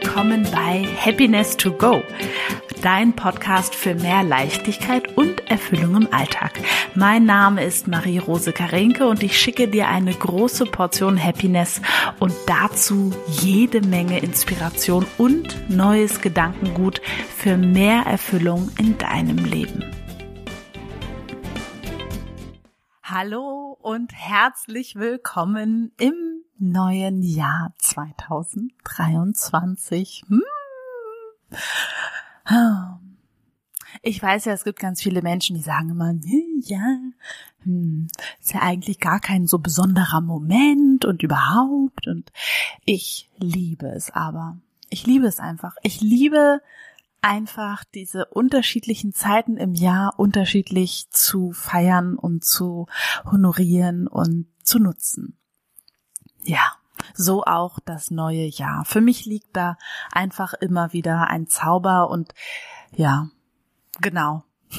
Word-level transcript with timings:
willkommen 0.00 0.42
bei 0.50 0.84
Happiness 0.98 1.56
to 1.56 1.70
Go, 1.70 2.02
dein 2.82 3.14
Podcast 3.14 3.76
für 3.76 3.94
mehr 3.94 4.24
Leichtigkeit 4.24 5.16
und 5.16 5.48
Erfüllung 5.48 5.94
im 5.94 6.12
Alltag. 6.12 6.50
Mein 6.96 7.26
Name 7.26 7.62
ist 7.62 7.86
Marie-Rose 7.86 8.52
Karenke 8.52 9.06
und 9.06 9.22
ich 9.22 9.38
schicke 9.38 9.68
dir 9.68 9.86
eine 9.86 10.12
große 10.12 10.66
Portion 10.66 11.22
Happiness 11.22 11.80
und 12.18 12.34
dazu 12.48 13.12
jede 13.40 13.82
Menge 13.82 14.18
Inspiration 14.18 15.06
und 15.16 15.70
neues 15.70 16.20
Gedankengut 16.20 17.00
für 17.28 17.56
mehr 17.56 18.02
Erfüllung 18.04 18.72
in 18.80 18.98
deinem 18.98 19.44
Leben. 19.44 19.84
Hallo 23.04 23.78
und 23.80 24.10
herzlich 24.12 24.96
willkommen 24.96 25.92
im 25.98 26.43
neuen 26.58 27.22
Jahr 27.22 27.72
2023. 27.78 30.24
Hm. 30.28 30.42
Ich 34.02 34.22
weiß 34.22 34.46
ja, 34.46 34.52
es 34.52 34.64
gibt 34.64 34.78
ganz 34.78 35.02
viele 35.02 35.22
Menschen, 35.22 35.56
die 35.56 35.62
sagen 35.62 35.90
immer, 35.90 36.14
ja, 36.60 36.98
hm, 37.62 38.08
ist 38.40 38.52
ja 38.52 38.60
eigentlich 38.60 39.00
gar 39.00 39.20
kein 39.20 39.46
so 39.46 39.58
besonderer 39.58 40.20
Moment 40.20 41.04
und 41.04 41.22
überhaupt. 41.22 42.06
Und 42.06 42.30
ich 42.84 43.30
liebe 43.38 43.88
es 43.88 44.10
aber. 44.10 44.58
Ich 44.90 45.06
liebe 45.06 45.26
es 45.26 45.40
einfach. 45.40 45.76
Ich 45.82 46.00
liebe 46.00 46.60
einfach 47.22 47.84
diese 47.84 48.26
unterschiedlichen 48.26 49.14
Zeiten 49.14 49.56
im 49.56 49.74
Jahr 49.74 50.18
unterschiedlich 50.18 51.08
zu 51.10 51.52
feiern 51.52 52.16
und 52.16 52.44
zu 52.44 52.86
honorieren 53.24 54.06
und 54.06 54.46
zu 54.62 54.78
nutzen. 54.78 55.38
Ja, 56.44 56.72
so 57.14 57.44
auch 57.44 57.78
das 57.84 58.10
neue 58.10 58.46
Jahr. 58.46 58.84
Für 58.84 59.00
mich 59.00 59.24
liegt 59.26 59.56
da 59.56 59.76
einfach 60.12 60.54
immer 60.54 60.92
wieder 60.92 61.28
ein 61.28 61.46
Zauber 61.46 62.10
und 62.10 62.34
ja, 62.94 63.28
genau. 64.00 64.44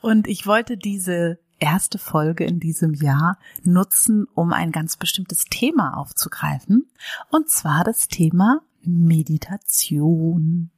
und 0.00 0.26
ich 0.26 0.46
wollte 0.46 0.76
diese 0.76 1.38
erste 1.58 1.98
Folge 1.98 2.44
in 2.44 2.58
diesem 2.60 2.94
Jahr 2.94 3.38
nutzen, 3.62 4.26
um 4.34 4.52
ein 4.52 4.72
ganz 4.72 4.96
bestimmtes 4.96 5.44
Thema 5.44 5.96
aufzugreifen. 5.96 6.90
Und 7.30 7.48
zwar 7.50 7.84
das 7.84 8.08
Thema 8.08 8.62
Meditation. 8.82 10.70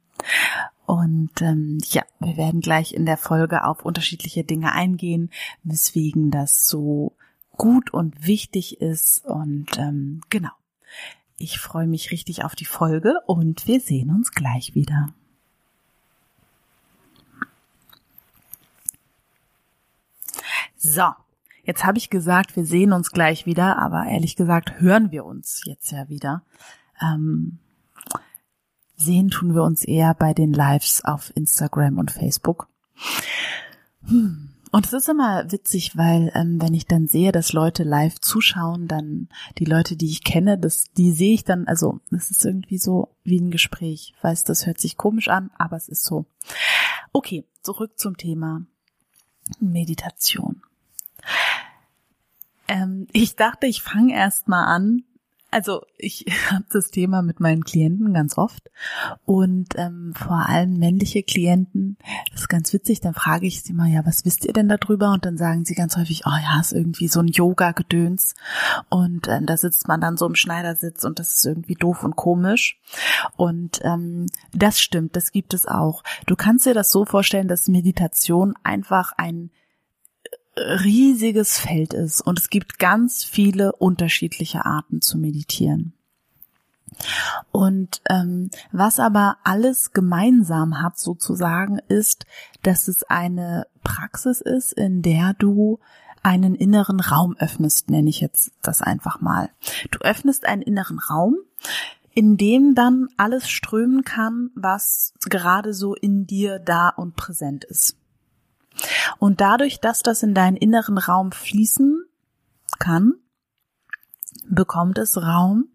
Und 0.85 1.41
ähm, 1.41 1.79
ja, 1.89 2.03
wir 2.19 2.37
werden 2.37 2.61
gleich 2.61 2.93
in 2.93 3.07
der 3.07 3.17
Folge 3.17 3.63
auf 3.63 3.83
unterschiedliche 3.83 4.43
Dinge 4.43 4.73
eingehen, 4.73 5.31
weswegen 5.63 6.29
das 6.29 6.67
so 6.67 7.15
gut 7.57 7.93
und 7.93 8.25
wichtig 8.25 8.81
ist. 8.81 9.25
Und 9.25 9.77
ähm, 9.77 10.21
genau, 10.29 10.51
ich 11.37 11.59
freue 11.59 11.87
mich 11.87 12.11
richtig 12.11 12.43
auf 12.43 12.55
die 12.55 12.65
Folge 12.65 13.15
und 13.25 13.67
wir 13.67 13.79
sehen 13.79 14.09
uns 14.09 14.31
gleich 14.31 14.75
wieder. 14.75 15.09
So, 20.77 21.09
jetzt 21.63 21.83
habe 21.83 21.97
ich 21.97 22.09
gesagt, 22.09 22.55
wir 22.55 22.65
sehen 22.65 22.93
uns 22.93 23.11
gleich 23.11 23.45
wieder, 23.45 23.79
aber 23.79 24.05
ehrlich 24.05 24.35
gesagt 24.35 24.79
hören 24.79 25.11
wir 25.11 25.25
uns 25.25 25.61
jetzt 25.65 25.91
ja 25.91 26.07
wieder. 26.09 26.43
Ähm, 27.01 27.59
Sehen 28.97 29.29
tun 29.29 29.53
wir 29.53 29.63
uns 29.63 29.83
eher 29.83 30.13
bei 30.13 30.33
den 30.33 30.53
Lives 30.53 31.03
auf 31.03 31.35
Instagram 31.35 31.97
und 31.97 32.11
Facebook. 32.11 32.67
Hm. 34.07 34.54
Und 34.75 34.87
es 34.87 34.91
ist 34.91 35.07
immer 35.07 35.49
witzig, 35.53 35.95
weil 35.95 36.33
ähm, 36.35 36.61
wenn 36.61 36.73
ich 36.73 36.85
dann 36.85 37.07
sehe, 37.07 37.31
dass 37.31 37.53
Leute 37.53 37.83
live 37.83 38.19
zuschauen, 38.19 38.89
dann 38.89 39.29
die 39.57 39.63
Leute, 39.63 39.95
die 39.95 40.09
ich 40.09 40.25
kenne, 40.25 40.57
das, 40.57 40.91
die 40.97 41.13
sehe 41.13 41.33
ich 41.33 41.45
dann, 41.45 41.65
also 41.65 42.01
es 42.11 42.29
ist 42.29 42.43
irgendwie 42.43 42.77
so 42.77 43.15
wie 43.23 43.39
ein 43.39 43.51
Gespräch. 43.51 44.11
Ich 44.13 44.21
weiß, 44.21 44.43
das 44.43 44.65
hört 44.65 44.81
sich 44.81 44.97
komisch 44.97 45.29
an, 45.29 45.49
aber 45.57 45.77
es 45.77 45.87
ist 45.87 46.03
so. 46.03 46.25
Okay, 47.13 47.45
zurück 47.61 47.97
zum 47.97 48.17
Thema 48.17 48.65
Meditation. 49.61 50.61
Ähm, 52.67 53.07
ich 53.13 53.37
dachte, 53.37 53.67
ich 53.67 53.81
fange 53.81 54.13
erst 54.13 54.49
mal 54.49 54.65
an 54.65 55.05
also 55.55 55.83
ich 55.97 56.25
habe 56.51 56.65
das 56.69 56.91
Thema 56.91 57.21
mit 57.21 57.39
meinen 57.39 57.63
Klienten 57.63 58.13
ganz 58.13 58.37
oft 58.37 58.69
und 59.23 59.69
ähm, 59.77 60.13
vor 60.13 60.49
allem 60.49 60.77
männliche 60.77 61.23
Klienten, 61.23 61.97
das 62.31 62.41
ist 62.41 62.49
ganz 62.49 62.73
witzig, 62.73 62.99
dann 62.99 63.13
frage 63.13 63.47
ich 63.47 63.63
sie 63.63 63.71
mal, 63.71 63.87
ja, 63.87 64.05
was 64.05 64.25
wisst 64.25 64.43
ihr 64.43 64.51
denn 64.51 64.67
darüber? 64.67 65.13
Und 65.13 65.23
dann 65.23 65.37
sagen 65.37 65.63
sie 65.63 65.73
ganz 65.73 65.95
häufig, 65.95 66.23
oh 66.25 66.37
ja, 66.43 66.59
ist 66.59 66.73
irgendwie 66.73 67.07
so 67.07 67.21
ein 67.21 67.29
Yoga-Gedöns 67.29 68.35
und 68.89 69.29
äh, 69.29 69.41
da 69.43 69.55
sitzt 69.55 69.87
man 69.87 70.01
dann 70.01 70.17
so 70.17 70.25
im 70.25 70.35
Schneidersitz 70.35 71.05
und 71.05 71.19
das 71.19 71.35
ist 71.35 71.45
irgendwie 71.45 71.75
doof 71.75 72.03
und 72.03 72.17
komisch. 72.17 72.77
Und 73.37 73.79
ähm, 73.83 74.27
das 74.51 74.81
stimmt, 74.81 75.15
das 75.15 75.31
gibt 75.31 75.53
es 75.53 75.65
auch. 75.65 76.03
Du 76.25 76.35
kannst 76.35 76.65
dir 76.65 76.73
das 76.73 76.91
so 76.91 77.05
vorstellen, 77.05 77.47
dass 77.47 77.69
Meditation 77.69 78.55
einfach 78.63 79.13
ein 79.15 79.51
riesiges 80.57 81.57
Feld 81.57 81.93
ist 81.93 82.21
und 82.21 82.39
es 82.39 82.49
gibt 82.49 82.79
ganz 82.79 83.23
viele 83.23 83.73
unterschiedliche 83.73 84.65
Arten 84.65 85.01
zu 85.01 85.17
meditieren. 85.17 85.93
Und 87.51 88.01
ähm, 88.09 88.49
was 88.71 88.99
aber 88.99 89.37
alles 89.43 89.91
gemeinsam 89.91 90.81
hat 90.81 90.97
sozusagen 90.97 91.79
ist, 91.89 92.25
dass 92.63 92.87
es 92.87 93.03
eine 93.03 93.67
Praxis 93.83 94.39
ist, 94.41 94.71
in 94.73 95.01
der 95.01 95.33
du 95.33 95.79
einen 96.23 96.55
inneren 96.55 96.99
Raum 96.99 97.35
öffnest, 97.37 97.89
nenne 97.89 98.09
ich 98.09 98.19
jetzt 98.19 98.51
das 98.61 98.81
einfach 98.81 99.21
mal. 99.21 99.49
Du 99.91 99.99
öffnest 99.99 100.45
einen 100.45 100.61
inneren 100.61 100.99
Raum, 100.99 101.35
in 102.13 102.37
dem 102.37 102.73
dann 102.73 103.09
alles 103.17 103.49
strömen 103.49 104.03
kann, 104.03 104.49
was 104.55 105.13
gerade 105.29 105.73
so 105.73 105.93
in 105.93 106.25
dir 106.25 106.59
da 106.59 106.89
und 106.89 107.15
präsent 107.15 107.65
ist. 107.65 107.97
Und 109.19 109.41
dadurch, 109.41 109.79
dass 109.79 110.03
das 110.03 110.23
in 110.23 110.33
deinen 110.33 110.57
inneren 110.57 110.97
Raum 110.97 111.31
fließen 111.31 112.03
kann, 112.79 113.15
bekommt 114.47 114.97
es 114.97 115.17
Raum 115.17 115.69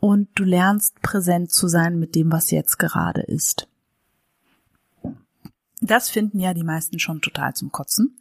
und 0.00 0.28
du 0.34 0.44
lernst 0.44 1.00
präsent 1.02 1.50
zu 1.50 1.68
sein 1.68 1.98
mit 1.98 2.14
dem, 2.14 2.32
was 2.32 2.50
jetzt 2.50 2.78
gerade 2.78 3.22
ist. 3.22 3.68
Das 5.80 6.08
finden 6.08 6.40
ja 6.40 6.54
die 6.54 6.64
meisten 6.64 6.98
schon 6.98 7.20
total 7.20 7.54
zum 7.54 7.70
Kotzen. 7.70 8.18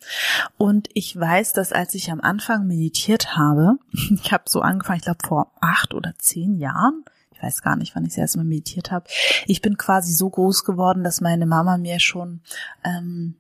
Und 0.58 0.90
ich 0.94 1.18
weiß, 1.18 1.54
dass 1.54 1.72
als 1.72 1.94
ich 1.96 2.12
am 2.12 2.22
Anfang 2.22 2.68
meditiert 2.68 3.36
habe, 3.38 3.78
ich 3.94 4.32
habe 4.32 4.44
so 4.48 4.62
angefangen, 4.62 4.98
ich 4.98 5.06
glaube 5.06 5.26
vor 5.26 5.52
acht 5.62 5.94
oder 5.94 6.14
zehn 6.18 6.58
Jahren, 6.58 7.06
ich 7.32 7.42
weiß 7.42 7.62
gar 7.62 7.76
nicht, 7.76 7.96
wann 7.96 8.04
ich 8.04 8.12
das 8.12 8.18
erste 8.18 8.38
Mal 8.40 8.46
meditiert 8.46 8.92
habe. 8.92 9.08
Ich 9.46 9.62
bin 9.62 9.78
quasi 9.78 10.14
so 10.14 10.30
groß 10.30 10.64
geworden, 10.64 11.04
dass 11.04 11.22
meine 11.22 11.46
Mama 11.46 11.78
mir 11.78 12.00
schon 12.00 12.42
ähm, 12.84 13.36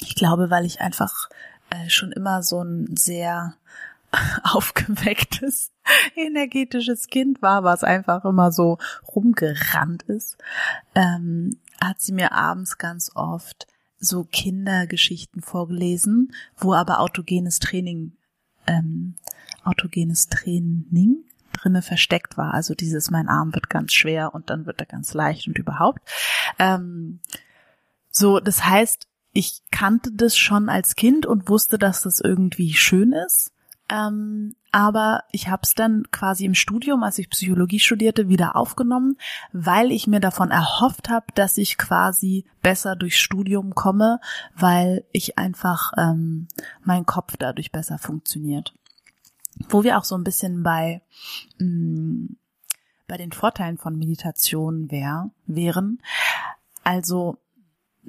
ich 0.00 0.14
glaube, 0.14 0.50
weil 0.50 0.64
ich 0.64 0.80
einfach 0.80 1.28
äh, 1.70 1.88
schon 1.88 2.12
immer 2.12 2.42
so 2.42 2.62
ein 2.62 2.96
sehr 2.96 3.54
aufgewecktes, 4.42 5.70
energetisches 6.16 7.08
Kind 7.08 7.42
war, 7.42 7.64
was 7.64 7.84
einfach 7.84 8.24
immer 8.24 8.52
so 8.52 8.78
rumgerannt 9.14 10.04
ist, 10.04 10.38
ähm, 10.94 11.58
hat 11.80 12.00
sie 12.00 12.12
mir 12.12 12.32
abends 12.32 12.78
ganz 12.78 13.10
oft 13.14 13.66
so 14.00 14.24
Kindergeschichten 14.24 15.42
vorgelesen, 15.42 16.32
wo 16.56 16.72
aber 16.72 17.00
autogenes 17.00 17.58
Training, 17.58 18.12
ähm, 18.66 19.16
autogenes 19.64 20.28
Training 20.28 21.24
drinne 21.52 21.82
versteckt 21.82 22.36
war. 22.36 22.54
Also 22.54 22.74
dieses, 22.74 23.10
mein 23.10 23.28
Arm 23.28 23.54
wird 23.54 23.68
ganz 23.68 23.92
schwer 23.92 24.34
und 24.34 24.50
dann 24.50 24.66
wird 24.66 24.80
er 24.80 24.86
ganz 24.86 25.14
leicht 25.14 25.48
und 25.48 25.58
überhaupt. 25.58 26.00
Ähm, 26.58 27.20
so, 28.10 28.40
das 28.40 28.64
heißt, 28.64 29.08
ich 29.38 29.62
kannte 29.70 30.10
das 30.12 30.36
schon 30.36 30.68
als 30.68 30.96
Kind 30.96 31.24
und 31.24 31.48
wusste, 31.48 31.78
dass 31.78 32.02
das 32.02 32.18
irgendwie 32.18 32.74
schön 32.74 33.12
ist. 33.12 33.52
Ähm, 33.88 34.56
aber 34.72 35.22
ich 35.30 35.46
habe 35.46 35.62
es 35.62 35.74
dann 35.74 36.10
quasi 36.10 36.44
im 36.44 36.54
Studium, 36.54 37.04
als 37.04 37.20
ich 37.20 37.30
Psychologie 37.30 37.78
studierte, 37.78 38.28
wieder 38.28 38.56
aufgenommen, 38.56 39.16
weil 39.52 39.92
ich 39.92 40.08
mir 40.08 40.18
davon 40.18 40.50
erhofft 40.50 41.08
habe, 41.08 41.26
dass 41.36 41.56
ich 41.56 41.78
quasi 41.78 42.46
besser 42.62 42.96
durchs 42.96 43.18
Studium 43.18 43.76
komme, 43.76 44.18
weil 44.56 45.04
ich 45.12 45.38
einfach 45.38 45.92
ähm, 45.96 46.48
mein 46.82 47.06
Kopf 47.06 47.36
dadurch 47.38 47.70
besser 47.70 47.98
funktioniert. 47.98 48.74
Wo 49.68 49.84
wir 49.84 49.98
auch 49.98 50.04
so 50.04 50.16
ein 50.16 50.24
bisschen 50.24 50.64
bei 50.64 51.00
mh, 51.60 51.64
mm, 51.64 52.36
bei 53.06 53.16
den 53.16 53.30
Vorteilen 53.30 53.78
von 53.78 53.96
Meditation 53.96 54.90
wär, 54.90 55.30
wären. 55.46 56.02
Also 56.82 57.38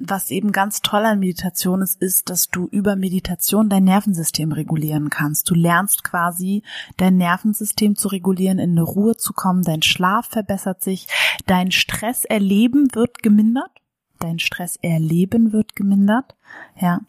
was 0.02 0.30
eben 0.30 0.52
ganz 0.52 0.80
toll 0.80 1.04
an 1.04 1.18
Meditation 1.18 1.82
ist, 1.82 2.00
ist, 2.00 2.30
dass 2.30 2.48
du 2.48 2.66
über 2.68 2.96
Meditation 2.96 3.68
dein 3.68 3.84
Nervensystem 3.84 4.52
regulieren 4.52 5.10
kannst. 5.10 5.50
Du 5.50 5.54
lernst 5.54 6.04
quasi 6.04 6.62
dein 6.96 7.16
Nervensystem 7.16 7.96
zu 7.96 8.08
regulieren, 8.08 8.58
in 8.58 8.70
eine 8.70 8.82
Ruhe 8.82 9.16
zu 9.16 9.32
kommen, 9.32 9.62
dein 9.62 9.82
Schlaf 9.82 10.26
verbessert 10.26 10.82
sich, 10.82 11.06
dein 11.46 11.70
Stresserleben 11.70 12.94
wird 12.94 13.22
gemindert. 13.22 13.70
dein 14.20 14.38
Stresserleben 14.38 15.52
wird 15.52 15.74
gemindert, 15.74 16.36
ja, 16.78 17.00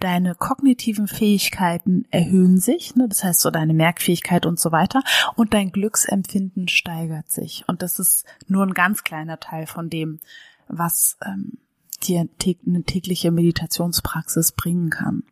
deine 0.00 0.34
kognitiven 0.34 1.08
Fähigkeiten 1.08 2.04
erhöhen 2.10 2.58
sich, 2.58 2.94
ne, 2.94 3.08
das 3.08 3.24
heißt 3.24 3.40
so 3.40 3.50
deine 3.50 3.74
Merkfähigkeit 3.74 4.46
und 4.46 4.60
so 4.60 4.70
weiter, 4.70 5.02
und 5.34 5.54
dein 5.54 5.72
Glücksempfinden 5.72 6.68
steigert 6.68 7.30
sich. 7.30 7.64
Und 7.66 7.82
das 7.82 7.98
ist 7.98 8.24
nur 8.46 8.64
ein 8.64 8.74
ganz 8.74 9.02
kleiner 9.02 9.40
Teil 9.40 9.66
von 9.66 9.90
dem, 9.90 10.20
was 10.68 11.16
ähm, 11.24 11.58
dir 12.04 12.28
eine 12.66 12.84
tägliche 12.84 13.30
Meditationspraxis 13.30 14.52
bringen 14.52 14.90
kann. 14.90 15.24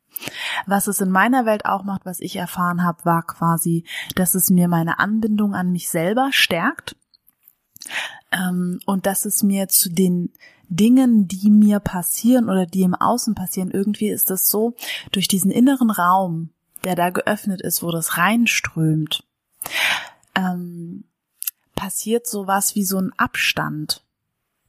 Was 0.66 0.86
es 0.86 1.00
in 1.00 1.10
meiner 1.10 1.44
Welt 1.44 1.66
auch 1.66 1.84
macht, 1.84 2.06
was 2.06 2.20
ich 2.20 2.36
erfahren 2.36 2.82
habe, 2.82 3.04
war 3.04 3.22
quasi, 3.22 3.84
dass 4.14 4.34
es 4.34 4.50
mir 4.50 4.68
meine 4.68 4.98
Anbindung 4.98 5.54
an 5.54 5.72
mich 5.72 5.88
selber 5.90 6.30
stärkt 6.32 6.96
ähm, 8.32 8.80
und 8.86 9.06
dass 9.06 9.24
es 9.24 9.42
mir 9.42 9.68
zu 9.68 9.90
den 9.90 10.32
Dingen, 10.68 11.28
die 11.28 11.50
mir 11.50 11.80
passieren 11.80 12.48
oder 12.48 12.66
die 12.66 12.82
im 12.82 12.94
Außen 12.94 13.34
passieren, 13.34 13.70
irgendwie 13.70 14.08
ist 14.08 14.30
das 14.30 14.48
so, 14.48 14.74
durch 15.12 15.28
diesen 15.28 15.50
inneren 15.50 15.90
Raum, 15.90 16.50
der 16.82 16.96
da 16.96 17.10
geöffnet 17.10 17.60
ist, 17.60 17.82
wo 17.82 17.90
das 17.90 18.16
reinströmt, 18.16 19.24
ähm, 20.34 21.04
passiert 21.74 22.26
sowas 22.26 22.74
wie 22.74 22.84
so 22.84 22.98
ein 22.98 23.12
Abstand. 23.16 24.02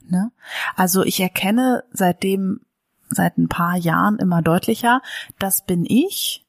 Ne? 0.09 0.31
Also 0.75 1.03
ich 1.03 1.19
erkenne 1.19 1.83
seitdem, 1.91 2.61
seit 3.09 3.37
ein 3.37 3.47
paar 3.47 3.77
Jahren 3.77 4.17
immer 4.17 4.41
deutlicher, 4.41 5.01
das 5.39 5.65
bin 5.65 5.85
ich 5.85 6.45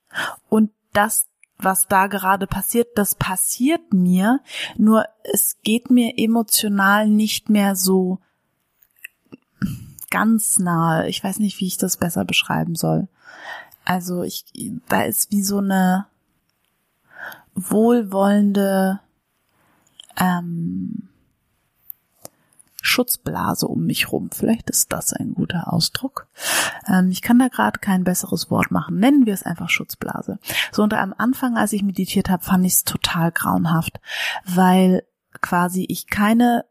und 0.49 0.71
das 0.93 1.27
was 1.59 1.89
da 1.89 2.07
gerade 2.07 2.47
passiert, 2.47 2.87
das 2.95 3.17
passiert 3.17 3.93
mir, 3.93 4.41
nur 4.77 5.07
es 5.25 5.57
geht 5.65 5.91
mir 5.91 6.17
emotional 6.17 7.09
nicht 7.09 7.51
mehr 7.51 7.75
so 7.75 8.21
ganz 10.11 10.59
nahe. 10.59 11.09
Ich 11.09 11.23
weiß 11.23 11.41
nicht, 11.41 11.61
wie 11.61 11.67
ich 11.67 11.77
das 11.77 11.97
besser 11.97 12.25
beschreiben 12.25 12.77
soll. 12.77 13.09
Also 13.85 14.23
ich, 14.23 14.45
da 14.89 15.03
ist 15.03 15.33
wie 15.33 15.43
so 15.43 15.59
eine 15.59 16.07
wohlwollende 17.55 19.01
ähm, 20.17 21.08
Schutzblase 22.89 23.67
um 23.67 23.85
mich 23.85 24.11
rum. 24.11 24.31
Vielleicht 24.33 24.71
ist 24.71 24.93
das 24.93 25.13
ein 25.13 25.35
guter 25.35 25.73
Ausdruck. 25.73 26.27
Ähm, 26.87 27.11
ich 27.11 27.23
kann 27.23 27.39
da 27.39 27.49
gerade 27.49 27.79
kein 27.79 28.05
besseres 28.05 28.51
Wort 28.51 28.71
machen. 28.71 28.99
Nennen 28.99 29.27
wir 29.27 29.35
es 29.35 29.43
einfach 29.43 29.71
Schutzblase. 29.71 30.39
So 30.73 30.83
unter 30.83 31.01
am 31.01 31.15
Anfang, 31.17 31.57
als 31.57 31.73
ich 31.73 31.83
meditiert 31.83 32.29
habe, 32.31 32.45
fand 32.45 32.67
ich 32.67 32.73
es 32.73 32.85
total 32.85 33.31
grauenhaft, 33.33 34.01
weil 34.45 35.05
quasi 35.41 35.85
ich 35.89 36.07
keine 36.07 36.65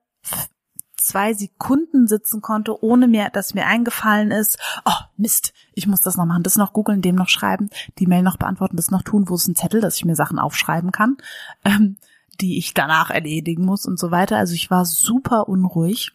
zwei 1.08 1.34
Sekunden 1.34 2.08
sitzen 2.08 2.42
konnte, 2.42 2.84
ohne 2.84 3.08
mir, 3.08 3.30
dass 3.30 3.54
mir 3.54 3.66
eingefallen 3.66 4.32
ist, 4.32 4.58
oh 4.86 4.92
Mist, 5.16 5.54
ich 5.74 5.88
muss 5.88 6.02
das 6.02 6.18
noch 6.18 6.26
machen, 6.26 6.44
das 6.44 6.58
noch 6.58 6.74
googeln, 6.74 7.02
dem 7.02 7.16
noch 7.16 7.30
schreiben, 7.30 7.70
die 7.98 8.08
Mail 8.08 8.24
noch 8.24 8.38
beantworten, 8.38 8.76
das 8.76 8.92
noch 8.92 9.04
tun, 9.04 9.30
wo 9.30 9.36
ist 9.36 9.48
ein 9.48 9.56
Zettel, 9.56 9.80
dass 9.80 9.96
ich 9.96 10.06
mir 10.06 10.16
Sachen 10.16 10.38
aufschreiben 10.38 10.92
kann. 10.92 11.18
Ähm, 11.64 11.98
die 12.42 12.58
ich 12.58 12.74
danach 12.74 13.10
erledigen 13.10 13.66
muss 13.66 13.86
und 13.86 14.00
so 14.00 14.12
weiter. 14.12 14.38
Also 14.38 14.54
ich 14.54 14.70
war 14.70 14.86
super 14.86 15.48
unruhig 15.48 16.12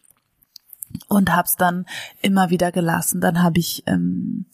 und 1.07 1.35
habe 1.35 1.45
es 1.45 1.55
dann 1.55 1.85
immer 2.21 2.49
wieder 2.49 2.71
gelassen. 2.71 3.21
Dann 3.21 3.41
habe 3.41 3.59
ich 3.59 3.83
ähm, 3.87 4.45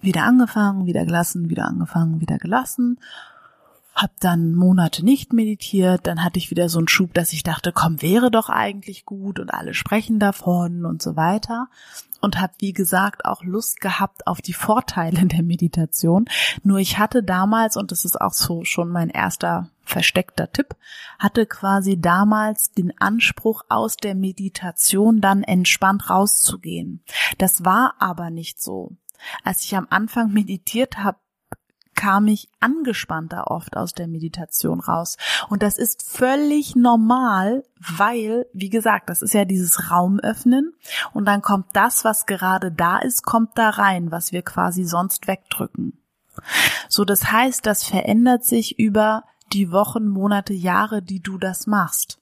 wieder 0.00 0.24
angefangen, 0.24 0.86
wieder 0.86 1.04
gelassen, 1.04 1.50
wieder 1.50 1.66
angefangen, 1.66 2.20
wieder 2.20 2.38
gelassen. 2.38 2.98
Hab 3.94 4.18
dann 4.18 4.54
Monate 4.54 5.04
nicht 5.04 5.32
meditiert, 5.32 6.08
dann 6.08 6.24
hatte 6.24 6.38
ich 6.38 6.50
wieder 6.50 6.68
so 6.68 6.78
einen 6.78 6.88
Schub, 6.88 7.14
dass 7.14 7.32
ich 7.32 7.44
dachte, 7.44 7.70
komm, 7.70 8.02
wäre 8.02 8.30
doch 8.30 8.48
eigentlich 8.48 9.04
gut 9.04 9.38
und 9.38 9.54
alle 9.54 9.72
sprechen 9.72 10.18
davon 10.18 10.84
und 10.84 11.00
so 11.00 11.14
weiter 11.14 11.68
und 12.24 12.40
habe, 12.40 12.54
wie 12.58 12.72
gesagt, 12.72 13.24
auch 13.24 13.44
Lust 13.44 13.80
gehabt 13.80 14.26
auf 14.26 14.40
die 14.40 14.54
Vorteile 14.54 15.26
der 15.26 15.42
Meditation. 15.42 16.24
Nur 16.62 16.78
ich 16.78 16.98
hatte 16.98 17.22
damals, 17.22 17.76
und 17.76 17.92
das 17.92 18.04
ist 18.04 18.20
auch 18.20 18.32
so 18.32 18.64
schon 18.64 18.88
mein 18.88 19.10
erster 19.10 19.70
versteckter 19.84 20.50
Tipp, 20.50 20.74
hatte 21.18 21.46
quasi 21.46 22.00
damals 22.00 22.72
den 22.72 22.98
Anspruch, 22.98 23.62
aus 23.68 23.96
der 23.96 24.14
Meditation 24.14 25.20
dann 25.20 25.42
entspannt 25.42 26.08
rauszugehen. 26.10 27.04
Das 27.38 27.64
war 27.64 27.94
aber 27.98 28.30
nicht 28.30 28.60
so. 28.60 28.96
Als 29.42 29.64
ich 29.64 29.76
am 29.76 29.86
Anfang 29.90 30.32
meditiert 30.32 30.98
habe, 30.98 31.18
kam 31.94 32.26
ich 32.26 32.48
angespannter 32.60 33.50
oft 33.50 33.76
aus 33.76 33.92
der 33.92 34.06
Meditation 34.06 34.80
raus. 34.80 35.16
Und 35.48 35.62
das 35.62 35.78
ist 35.78 36.02
völlig 36.08 36.76
normal, 36.76 37.64
weil, 37.78 38.46
wie 38.52 38.70
gesagt, 38.70 39.10
das 39.10 39.22
ist 39.22 39.34
ja 39.34 39.44
dieses 39.44 39.90
Raum 39.90 40.20
öffnen 40.20 40.72
und 41.12 41.26
dann 41.26 41.42
kommt 41.42 41.66
das, 41.72 42.04
was 42.04 42.26
gerade 42.26 42.72
da 42.72 42.98
ist, 42.98 43.24
kommt 43.24 43.56
da 43.56 43.70
rein, 43.70 44.10
was 44.10 44.32
wir 44.32 44.42
quasi 44.42 44.84
sonst 44.84 45.26
wegdrücken. 45.26 45.98
So, 46.88 47.04
das 47.04 47.30
heißt, 47.30 47.64
das 47.64 47.84
verändert 47.84 48.44
sich 48.44 48.78
über 48.78 49.24
die 49.52 49.70
Wochen, 49.70 50.08
Monate, 50.08 50.52
Jahre, 50.52 51.02
die 51.02 51.20
du 51.20 51.38
das 51.38 51.66
machst. 51.66 52.18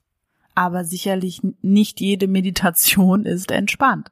Aber 0.55 0.85
sicherlich 0.85 1.41
nicht 1.61 1.99
jede 1.99 2.27
Meditation 2.27 3.25
ist 3.25 3.51
entspannt. 3.51 4.11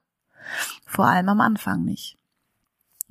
Vor 0.86 1.06
allem 1.06 1.30
am 1.30 1.42
Anfang 1.42 1.84
nicht. 1.84 2.18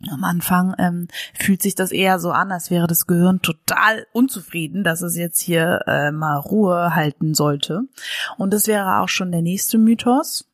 Am 0.09 0.25
Anfang 0.25 0.75
ähm, 0.79 1.09
fühlt 1.35 1.61
sich 1.61 1.75
das 1.75 1.93
eher 1.93 2.19
so 2.21 2.31
an, 2.31 2.51
als 2.53 2.71
wäre 2.71 2.87
das 2.87 3.07
Gehirn 3.07 3.43
total 3.43 4.07
unzufrieden, 4.13 4.83
dass 4.83 5.03
es 5.03 5.15
jetzt 5.17 5.41
hier 5.41 5.81
äh, 5.87 6.11
mal 6.11 6.37
Ruhe 6.37 6.95
halten 6.95 7.35
sollte. 7.35 7.83
Und 8.39 8.55
das 8.55 8.67
wäre 8.67 9.01
auch 9.01 9.11
schon 9.11 9.31
der 9.31 9.43
nächste 9.43 9.77
Mythos. 9.77 10.47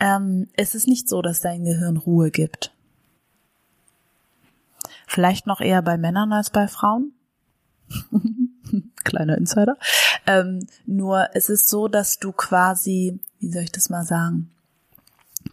Ähm, 0.00 0.48
es 0.56 0.74
ist 0.74 0.88
nicht 0.88 1.08
so, 1.08 1.20
dass 1.20 1.40
dein 1.40 1.64
Gehirn 1.64 1.98
Ruhe 1.98 2.30
gibt. 2.30 2.72
Vielleicht 5.06 5.46
noch 5.46 5.60
eher 5.60 5.82
bei 5.82 5.98
Männern 5.98 6.32
als 6.32 6.50
bei 6.50 6.68
Frauen. 6.68 7.12
Kleiner 9.04 9.36
Insider. 9.36 9.76
Ähm, 10.26 10.66
nur 10.86 11.28
es 11.34 11.48
ist 11.48 11.68
so, 11.68 11.86
dass 11.86 12.18
du 12.18 12.32
quasi, 12.32 13.20
wie 13.40 13.52
soll 13.52 13.62
ich 13.62 13.72
das 13.72 13.90
mal 13.90 14.04
sagen? 14.04 14.50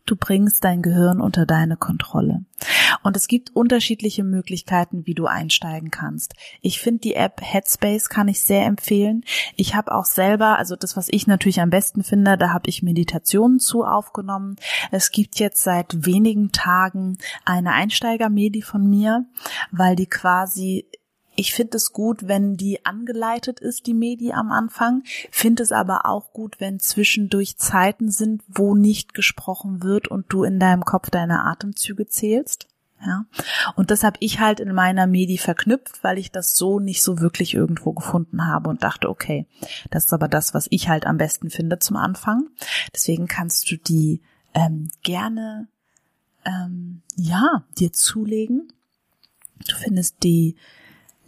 Du 0.05 0.15
bringst 0.15 0.63
dein 0.63 0.81
Gehirn 0.81 1.21
unter 1.21 1.45
deine 1.45 1.77
Kontrolle. 1.77 2.45
Und 3.01 3.17
es 3.17 3.27
gibt 3.27 3.55
unterschiedliche 3.55 4.23
Möglichkeiten, 4.23 5.05
wie 5.05 5.13
du 5.13 5.25
einsteigen 5.25 5.91
kannst. 5.91 6.35
Ich 6.61 6.79
finde 6.79 7.01
die 7.01 7.15
App 7.15 7.41
Headspace 7.41 8.09
kann 8.09 8.27
ich 8.27 8.41
sehr 8.41 8.65
empfehlen. 8.65 9.23
Ich 9.55 9.75
habe 9.75 9.93
auch 9.93 10.05
selber, 10.05 10.57
also 10.57 10.75
das, 10.75 10.95
was 10.95 11.07
ich 11.09 11.27
natürlich 11.27 11.61
am 11.61 11.69
besten 11.69 12.03
finde, 12.03 12.37
da 12.37 12.51
habe 12.51 12.69
ich 12.69 12.83
Meditationen 12.83 13.59
zu 13.59 13.83
aufgenommen. 13.83 14.55
Es 14.91 15.11
gibt 15.11 15.39
jetzt 15.39 15.63
seit 15.63 16.05
wenigen 16.05 16.51
Tagen 16.51 17.17
eine 17.45 17.73
Einsteiger-Medi 17.73 18.61
von 18.61 18.89
mir, 18.89 19.25
weil 19.71 19.95
die 19.95 20.07
quasi 20.07 20.87
ich 21.35 21.53
finde 21.53 21.77
es 21.77 21.93
gut, 21.93 22.27
wenn 22.27 22.55
die 22.57 22.85
angeleitet 22.85 23.59
ist, 23.59 23.87
die 23.87 23.93
Medi 23.93 24.33
am 24.33 24.51
Anfang. 24.51 25.03
Finde 25.31 25.63
es 25.63 25.71
aber 25.71 26.05
auch 26.05 26.31
gut, 26.33 26.59
wenn 26.59 26.79
zwischendurch 26.79 27.57
Zeiten 27.57 28.11
sind, 28.11 28.43
wo 28.47 28.75
nicht 28.75 29.13
gesprochen 29.13 29.83
wird 29.83 30.07
und 30.07 30.25
du 30.29 30.43
in 30.43 30.59
deinem 30.59 30.85
Kopf 30.85 31.09
deine 31.09 31.43
Atemzüge 31.43 32.07
zählst. 32.07 32.67
Ja. 33.05 33.25
Und 33.75 33.91
das 33.91 34.03
habe 34.03 34.17
ich 34.21 34.39
halt 34.39 34.59
in 34.59 34.73
meiner 34.73 35.07
Medi 35.07 35.37
verknüpft, 35.37 36.03
weil 36.03 36.17
ich 36.17 36.31
das 36.31 36.55
so 36.55 36.79
nicht 36.79 37.03
so 37.03 37.19
wirklich 37.19 37.53
irgendwo 37.53 37.91
gefunden 37.91 38.47
habe 38.47 38.69
und 38.69 38.83
dachte, 38.83 39.09
okay, 39.09 39.45
das 39.89 40.05
ist 40.05 40.13
aber 40.13 40.29
das, 40.29 40.53
was 40.53 40.67
ich 40.69 40.87
halt 40.87 41.05
am 41.05 41.17
besten 41.17 41.49
finde 41.49 41.79
zum 41.79 41.97
Anfang. 41.97 42.47
Deswegen 42.93 43.27
kannst 43.27 43.69
du 43.69 43.77
die 43.77 44.21
ähm, 44.53 44.89
gerne 45.01 45.67
ähm, 46.45 47.01
ja 47.17 47.65
dir 47.77 47.91
zulegen. 47.91 48.71
Du 49.67 49.75
findest 49.75 50.23
die 50.23 50.55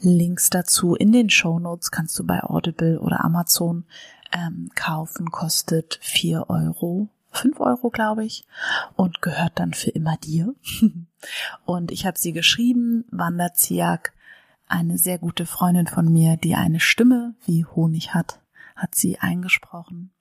Links 0.09 0.49
dazu 0.49 0.95
in 0.95 1.11
den 1.11 1.29
Show 1.29 1.59
Notes 1.59 1.91
kannst 1.91 2.17
du 2.19 2.25
bei 2.25 2.43
Audible 2.43 2.99
oder 2.99 3.23
Amazon 3.23 3.85
ähm, 4.31 4.69
kaufen, 4.75 5.31
kostet 5.31 5.99
vier 6.01 6.49
Euro, 6.49 7.09
fünf 7.31 7.59
Euro 7.59 7.89
glaube 7.89 8.25
ich, 8.25 8.45
und 8.95 9.21
gehört 9.21 9.53
dann 9.59 9.73
für 9.73 9.91
immer 9.91 10.17
dir. 10.17 10.55
und 11.65 11.91
ich 11.91 12.05
habe 12.05 12.17
sie 12.17 12.33
geschrieben, 12.33 13.05
Wanda 13.11 13.53
Ziak, 13.53 14.13
eine 14.67 14.97
sehr 14.97 15.19
gute 15.19 15.45
Freundin 15.45 15.87
von 15.87 16.11
mir, 16.11 16.37
die 16.37 16.55
eine 16.55 16.79
Stimme 16.79 17.35
wie 17.45 17.65
Honig 17.65 18.13
hat, 18.13 18.39
hat 18.75 18.95
sie 18.95 19.19
eingesprochen. 19.19 20.11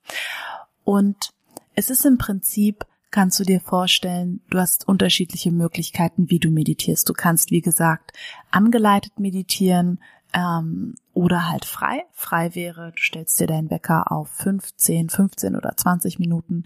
Und 0.83 1.33
es 1.73 1.89
ist 1.89 2.05
im 2.05 2.17
Prinzip 2.17 2.85
kannst 3.15 3.39
du 3.39 3.45
dir 3.45 3.61
vorstellen, 3.61 4.41
du 4.49 4.59
hast 4.59 4.85
unterschiedliche 4.89 5.49
Möglichkeiten, 5.49 6.29
wie 6.29 6.39
du 6.39 6.51
meditierst. 6.51 7.07
Du 7.07 7.13
kannst, 7.13 7.49
wie 7.49 7.61
gesagt, 7.61 8.11
angeleitet 8.51 9.19
meditieren 9.19 10.01
ähm, 10.33 10.95
oder 11.13 11.47
halt 11.49 11.63
frei. 11.63 12.03
Frei 12.11 12.55
wäre, 12.55 12.91
du 12.91 13.01
stellst 13.01 13.39
dir 13.39 13.47
deinen 13.47 13.69
Wecker 13.69 14.11
auf 14.11 14.27
15, 14.31 15.07
15 15.07 15.55
oder 15.55 15.77
20 15.77 16.19
Minuten 16.19 16.65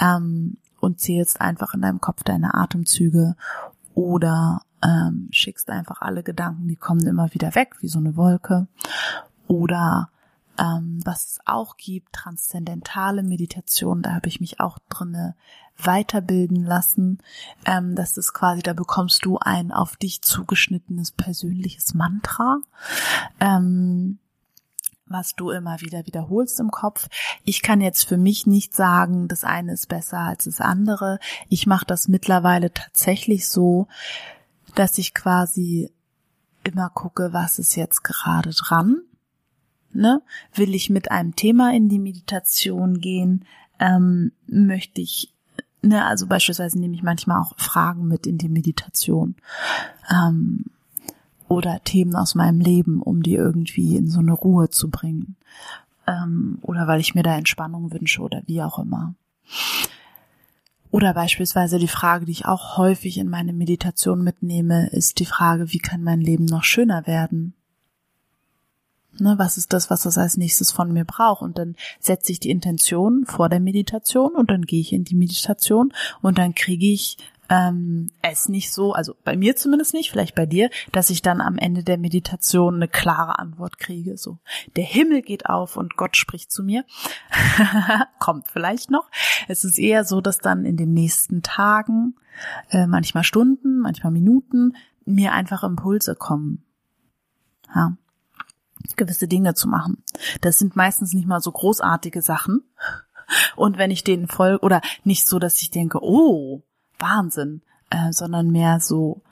ähm, 0.00 0.56
und 0.80 0.98
zählst 0.98 1.42
einfach 1.42 1.74
in 1.74 1.82
deinem 1.82 2.00
Kopf 2.00 2.22
deine 2.22 2.54
Atemzüge 2.54 3.36
oder 3.92 4.62
ähm, 4.82 5.28
schickst 5.30 5.68
einfach 5.68 6.00
alle 6.00 6.22
Gedanken, 6.22 6.68
die 6.68 6.76
kommen 6.76 7.06
immer 7.06 7.34
wieder 7.34 7.54
weg, 7.54 7.74
wie 7.80 7.88
so 7.88 7.98
eine 7.98 8.16
Wolke. 8.16 8.66
Oder 9.46 10.08
ähm, 10.62 11.00
was 11.04 11.26
es 11.26 11.38
auch 11.44 11.76
gibt, 11.76 12.12
transzendentale 12.12 13.22
Meditation, 13.22 14.02
da 14.02 14.14
habe 14.14 14.28
ich 14.28 14.40
mich 14.40 14.60
auch 14.60 14.78
drinne 14.88 15.34
weiterbilden 15.76 16.62
lassen. 16.62 17.18
Ähm, 17.64 17.96
das 17.96 18.16
ist 18.16 18.32
quasi, 18.32 18.62
da 18.62 18.72
bekommst 18.72 19.24
du 19.24 19.38
ein 19.38 19.72
auf 19.72 19.96
dich 19.96 20.22
zugeschnittenes 20.22 21.10
persönliches 21.10 21.94
Mantra. 21.94 22.58
Ähm, 23.40 24.18
was 25.06 25.34
du 25.34 25.50
immer 25.50 25.80
wieder 25.82 26.06
wiederholst 26.06 26.58
im 26.58 26.70
Kopf. 26.70 27.08
Ich 27.44 27.60
kann 27.60 27.82
jetzt 27.82 28.04
für 28.04 28.16
mich 28.16 28.46
nicht 28.46 28.74
sagen, 28.74 29.28
das 29.28 29.44
eine 29.44 29.74
ist 29.74 29.88
besser 29.88 30.20
als 30.20 30.44
das 30.44 30.60
andere. 30.60 31.18
Ich 31.50 31.66
mache 31.66 31.84
das 31.84 32.08
mittlerweile 32.08 32.72
tatsächlich 32.72 33.46
so, 33.46 33.88
dass 34.74 34.96
ich 34.96 35.12
quasi 35.12 35.90
immer 36.64 36.88
gucke, 36.88 37.34
was 37.34 37.58
ist 37.58 37.74
jetzt 37.74 38.04
gerade 38.04 38.50
dran. 38.50 39.02
Ne? 39.94 40.22
Will 40.54 40.74
ich 40.74 40.90
mit 40.90 41.10
einem 41.10 41.36
Thema 41.36 41.74
in 41.74 41.88
die 41.88 41.98
Meditation 41.98 43.00
gehen? 43.00 43.44
Ähm, 43.78 44.32
möchte 44.46 45.00
ich, 45.00 45.32
ne, 45.82 46.04
also 46.04 46.26
beispielsweise 46.26 46.78
nehme 46.78 46.94
ich 46.94 47.02
manchmal 47.02 47.40
auch 47.40 47.52
Fragen 47.58 48.06
mit 48.08 48.26
in 48.26 48.38
die 48.38 48.48
Meditation. 48.48 49.36
Ähm, 50.10 50.66
oder 51.48 51.80
Themen 51.84 52.16
aus 52.16 52.34
meinem 52.34 52.60
Leben, 52.60 53.02
um 53.02 53.22
die 53.22 53.34
irgendwie 53.34 53.96
in 53.96 54.08
so 54.08 54.20
eine 54.20 54.32
Ruhe 54.32 54.70
zu 54.70 54.90
bringen. 54.90 55.36
Ähm, 56.06 56.58
oder 56.62 56.86
weil 56.86 57.00
ich 57.00 57.14
mir 57.14 57.22
da 57.22 57.36
Entspannung 57.36 57.92
wünsche 57.92 58.22
oder 58.22 58.42
wie 58.46 58.62
auch 58.62 58.78
immer. 58.78 59.14
Oder 60.90 61.14
beispielsweise 61.14 61.78
die 61.78 61.88
Frage, 61.88 62.26
die 62.26 62.32
ich 62.32 62.46
auch 62.46 62.76
häufig 62.76 63.18
in 63.18 63.28
meine 63.28 63.52
Meditation 63.52 64.22
mitnehme, 64.22 64.88
ist 64.90 65.20
die 65.20 65.26
Frage, 65.26 65.72
wie 65.72 65.78
kann 65.78 66.02
mein 66.02 66.20
Leben 66.20 66.44
noch 66.44 66.64
schöner 66.64 67.06
werden? 67.06 67.54
Ne, 69.18 69.34
was 69.36 69.58
ist 69.58 69.72
das, 69.74 69.90
was 69.90 70.02
das 70.04 70.16
als 70.16 70.38
nächstes 70.38 70.72
von 70.72 70.92
mir 70.92 71.04
braucht? 71.04 71.42
Und 71.42 71.58
dann 71.58 71.76
setze 72.00 72.32
ich 72.32 72.40
die 72.40 72.50
Intention 72.50 73.26
vor 73.26 73.48
der 73.48 73.60
Meditation 73.60 74.34
und 74.34 74.50
dann 74.50 74.62
gehe 74.62 74.80
ich 74.80 74.92
in 74.92 75.04
die 75.04 75.14
Meditation 75.14 75.92
und 76.22 76.38
dann 76.38 76.54
kriege 76.54 76.86
ich 76.86 77.18
ähm, 77.50 78.10
es 78.22 78.48
nicht 78.48 78.72
so, 78.72 78.94
also 78.94 79.14
bei 79.24 79.36
mir 79.36 79.54
zumindest 79.54 79.92
nicht, 79.92 80.10
vielleicht 80.10 80.34
bei 80.34 80.46
dir, 80.46 80.70
dass 80.92 81.10
ich 81.10 81.20
dann 81.20 81.42
am 81.42 81.58
Ende 81.58 81.84
der 81.84 81.98
Meditation 81.98 82.76
eine 82.76 82.88
klare 82.88 83.38
Antwort 83.38 83.78
kriege. 83.78 84.16
So, 84.16 84.38
der 84.76 84.84
Himmel 84.84 85.20
geht 85.20 85.44
auf 85.44 85.76
und 85.76 85.96
Gott 85.98 86.16
spricht 86.16 86.50
zu 86.50 86.62
mir. 86.62 86.86
Kommt 88.18 88.48
vielleicht 88.48 88.90
noch. 88.90 89.10
Es 89.46 89.64
ist 89.64 89.78
eher 89.78 90.04
so, 90.04 90.22
dass 90.22 90.38
dann 90.38 90.64
in 90.64 90.78
den 90.78 90.94
nächsten 90.94 91.42
Tagen, 91.42 92.14
äh, 92.70 92.86
manchmal 92.86 93.24
Stunden, 93.24 93.80
manchmal 93.80 94.12
Minuten, 94.12 94.74
mir 95.04 95.32
einfach 95.32 95.64
Impulse 95.64 96.14
kommen. 96.14 96.64
Ja 97.74 97.96
gewisse 98.96 99.28
Dinge 99.28 99.54
zu 99.54 99.68
machen. 99.68 100.02
Das 100.40 100.58
sind 100.58 100.76
meistens 100.76 101.12
nicht 101.12 101.26
mal 101.26 101.40
so 101.40 101.52
großartige 101.52 102.22
Sachen. 102.22 102.62
Und 103.56 103.78
wenn 103.78 103.90
ich 103.90 104.04
denen 104.04 104.28
folge, 104.28 104.60
oder 104.64 104.80
nicht 105.04 105.26
so, 105.26 105.38
dass 105.38 105.62
ich 105.62 105.70
denke, 105.70 105.98
oh, 106.02 106.62
Wahnsinn, 106.98 107.62
äh, 107.90 108.12
sondern 108.12 108.50
mehr 108.50 108.80
so, 108.80 109.22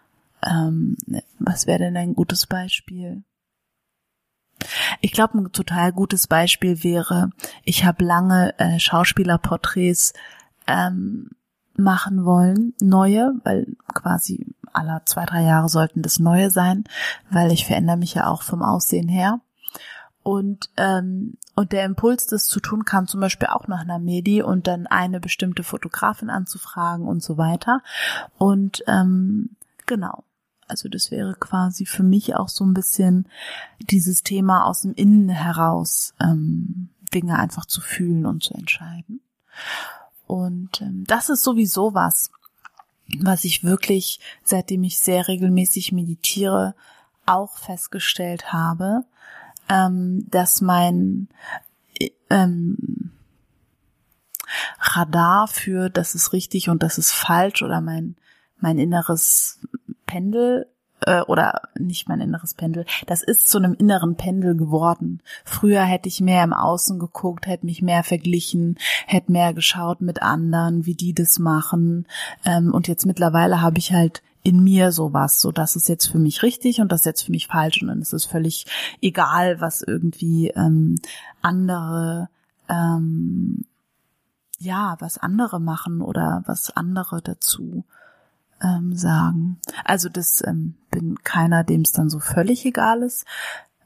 ähm, 0.42 0.97
was 1.38 1.66
wäre 1.66 1.80
denn 1.80 1.97
ein 1.97 2.14
gutes 2.14 2.47
Beispiel? 2.47 3.23
Ich 5.00 5.12
glaube, 5.12 5.38
ein 5.38 5.52
total 5.52 5.92
gutes 5.92 6.26
Beispiel 6.26 6.83
wäre, 6.85 7.30
ich 7.64 7.85
habe 7.85 8.04
lange 8.04 8.59
äh, 8.59 8.78
Schauspielerporträts 8.78 10.12
ähm, 10.66 11.30
machen 11.76 12.25
wollen, 12.25 12.75
neue, 12.80 13.33
weil 13.45 13.66
quasi 13.95 14.47
aller 14.73 15.03
zwei, 15.07 15.25
drei 15.27 15.43
Jahre 15.43 15.69
sollten 15.69 16.03
das 16.03 16.19
neue 16.19 16.50
sein, 16.50 16.85
weil 17.31 17.53
ich 17.53 17.67
verändere 17.67 17.97
mich 17.97 18.15
ja 18.15 18.27
auch 18.27 18.43
vom 18.43 18.62
Aussehen 18.62 19.09
her. 19.09 19.41
Und, 20.23 20.69
ähm, 20.77 21.35
und 21.55 21.73
der 21.73 21.85
Impuls, 21.85 22.27
das 22.27 22.47
zu 22.47 22.61
tun, 22.61 22.85
kam 22.85 23.07
zum 23.07 23.21
Beispiel 23.21 23.49
auch 23.49 23.69
nach 23.69 23.81
einer 23.81 23.99
Medi 23.99 24.43
und 24.43 24.67
dann 24.67 24.87
eine 24.87 25.19
bestimmte 25.19 25.62
Fotografin 25.62 26.31
anzufragen 26.31 27.07
und 27.07 27.23
so 27.23 27.39
weiter. 27.39 27.83
Und 28.37 28.83
ähm, 28.87 29.57
genau. 29.87 30.25
Also 30.69 30.89
das 30.89 31.11
wäre 31.11 31.35
quasi 31.35 31.85
für 31.85 32.05
mich 32.05 32.37
auch 32.37 32.49
so 32.49 32.65
ein 32.65 32.75
bisschen 32.75 33.27
dieses 33.81 34.23
Thema 34.23 34.67
aus 34.67 34.83
dem 34.83 34.95
Innen 34.95 35.29
heraus, 35.29 36.15
ähm, 36.21 36.91
Dinge 37.12 37.39
einfach 37.39 37.67
zu 37.67 37.81
fühlen 37.81 38.25
und 38.25 38.45
zu 38.45 38.55
entscheiden. 38.55 39.21
Und 40.29 40.81
ähm, 40.81 41.05
das 41.09 41.29
ist 41.29 41.43
sowieso 41.43 41.93
was, 41.93 42.31
was 43.19 43.45
ich 43.45 43.64
wirklich, 43.64 44.21
seitdem 44.45 44.85
ich 44.85 44.99
sehr 44.99 45.29
regelmäßig 45.29 45.93
meditiere, 45.93 46.75
auch 47.26 47.59
festgestellt 47.59 48.52
habe, 48.52 49.05
ähm, 49.69 50.26
dass 50.31 50.61
mein 50.61 51.29
ähm, 52.29 53.11
Radar 54.79 55.49
für 55.49 55.90
das 55.90 56.14
ist 56.14 56.33
richtig 56.33 56.69
und 56.69 56.83
das 56.83 56.99
ist 56.99 57.12
falsch 57.12 57.62
oder 57.62 57.81
mein 57.81 58.17
mein 58.59 58.79
inneres 58.79 59.59
Pendel 60.07 60.67
äh, 61.07 61.23
oder 61.23 61.62
nicht 61.78 62.09
mein 62.09 62.21
inneres 62.21 62.54
Pendel, 62.54 62.85
das 63.07 63.23
ist 63.23 63.49
zu 63.49 63.59
einem 63.59 63.75
inneren 63.75 64.16
Pendel 64.16 64.57
geworden. 64.57 65.23
Früher 65.45 65.83
hätte 65.83 66.09
ich 66.09 66.21
mehr 66.21 66.45
im 66.45 66.52
Außen 66.52 66.99
geguckt, 66.99 67.47
hätte 67.47 67.66
mich 67.66 67.83
mehr 67.83 68.04
verglichen, 68.04 68.78
hätte 69.07 69.33
mehr 69.33 69.54
geschaut 69.54 70.00
mit 70.00 70.23
anderen, 70.23 70.87
wie 70.87 70.95
die 70.95 71.14
das 71.14 71.38
machen. 71.38 72.07
Ähm, 72.45 72.73
und 72.73 72.88
jetzt 72.88 73.07
mittlerweile 73.07 73.61
habe 73.61 73.78
ich 73.78 73.92
halt 73.92 74.23
in 74.42 74.62
mir 74.64 74.90
sowas, 74.90 75.40
so 75.40 75.52
das 75.52 75.76
ist 75.76 75.88
jetzt 75.88 76.07
für 76.07 76.19
mich 76.19 76.42
richtig 76.42 76.80
und 76.80 76.90
das 76.90 77.00
ist 77.00 77.07
jetzt 77.07 77.23
für 77.23 77.33
mich 77.33 77.47
falsch 77.47 77.83
und 77.83 77.88
dann 77.88 78.00
ist 78.00 78.14
es 78.14 78.25
völlig 78.25 78.64
egal, 79.02 79.61
was 79.61 79.83
irgendwie 79.83 80.49
ähm, 80.49 80.97
andere 81.42 82.30
ähm, 82.69 83.64
ja, 84.59 84.97
was 85.00 85.19
andere 85.19 85.59
machen 85.59 86.02
oder 86.02 86.42
was 86.47 86.75
andere 86.76 87.23
dazu 87.23 87.85
ähm, 88.62 88.97
sagen. 88.97 89.61
Also 89.85 90.09
das 90.09 90.43
ähm, 90.47 90.75
bin 90.90 91.17
keiner, 91.23 91.64
dem 91.64 91.83
es 91.83 91.93
dann 91.93 92.11
so 92.11 92.19
völlig 92.19 92.64
egal 92.64 93.02
ist. 93.02 93.25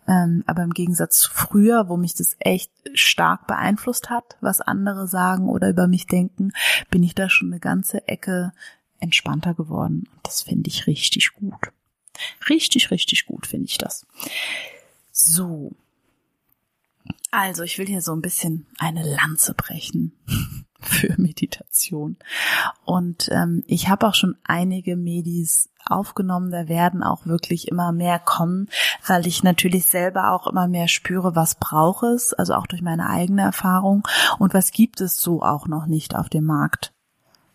Ähm, 0.06 0.44
aber 0.46 0.62
im 0.62 0.74
Gegensatz 0.74 1.18
zu 1.18 1.30
früher, 1.30 1.88
wo 1.88 1.96
mich 1.96 2.14
das 2.14 2.36
echt 2.38 2.70
stark 2.92 3.46
beeinflusst 3.46 4.10
hat, 4.10 4.36
was 4.40 4.60
andere 4.60 5.06
sagen 5.06 5.48
oder 5.48 5.70
über 5.70 5.86
mich 5.86 6.06
denken, 6.06 6.52
bin 6.90 7.02
ich 7.02 7.14
da 7.14 7.30
schon 7.30 7.48
eine 7.48 7.60
ganze 7.60 8.06
Ecke 8.06 8.52
entspannter 8.98 9.54
geworden. 9.54 10.08
Und 10.12 10.20
das 10.22 10.42
finde 10.42 10.68
ich 10.68 10.86
richtig 10.86 11.32
gut. 11.34 11.72
Richtig, 12.48 12.90
richtig 12.90 13.26
gut 13.26 13.46
finde 13.46 13.66
ich 13.66 13.78
das. 13.78 14.06
So. 15.10 15.72
Also, 17.30 17.62
ich 17.62 17.78
will 17.78 17.86
hier 17.86 18.00
so 18.00 18.12
ein 18.12 18.22
bisschen 18.22 18.66
eine 18.78 19.02
Lanze 19.02 19.54
brechen 19.54 20.12
für 21.04 21.14
Meditation. 21.20 22.16
Und 22.84 23.28
ähm, 23.32 23.62
ich 23.66 23.88
habe 23.88 24.06
auch 24.06 24.14
schon 24.14 24.36
einige 24.44 24.96
Medis 24.96 25.70
aufgenommen. 25.86 26.50
Da 26.50 26.68
werden 26.68 27.02
auch 27.02 27.26
wirklich 27.26 27.68
immer 27.68 27.92
mehr 27.92 28.18
kommen, 28.18 28.68
weil 29.06 29.26
ich 29.26 29.42
natürlich 29.42 29.86
selber 29.86 30.32
auch 30.32 30.46
immer 30.46 30.68
mehr 30.68 30.88
spüre, 30.88 31.36
was 31.36 31.56
brauche 31.56 32.06
es, 32.08 32.32
also 32.32 32.54
auch 32.54 32.66
durch 32.66 32.82
meine 32.82 33.08
eigene 33.08 33.42
Erfahrung 33.42 34.06
und 34.38 34.54
was 34.54 34.70
gibt 34.70 35.00
es 35.00 35.20
so 35.20 35.42
auch 35.42 35.66
noch 35.66 35.86
nicht 35.86 36.14
auf 36.14 36.28
dem 36.28 36.44
Markt. 36.44 36.92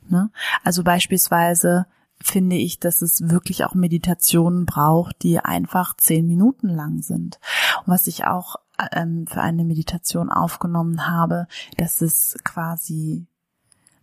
Ne? 0.08 0.29
Also 0.63 0.84
beispielsweise 0.84 1.86
finde 2.22 2.58
ich, 2.58 2.79
dass 2.79 3.01
es 3.01 3.29
wirklich 3.29 3.63
auch 3.63 3.74
Meditationen 3.74 4.65
braucht, 4.65 5.24
die 5.24 5.39
einfach 5.39 5.96
zehn 5.96 6.27
Minuten 6.27 6.68
lang 6.68 7.01
sind. 7.01 7.39
Und 7.86 7.94
was 7.94 8.08
ich 8.08 8.25
auch 8.25 8.58
ähm, 8.91 9.25
für 9.27 9.41
eine 9.41 9.63
Meditation 9.63 10.29
aufgenommen 10.29 11.08
habe, 11.08 11.48
das 11.77 12.01
ist 12.01 12.44
quasi 12.44 13.25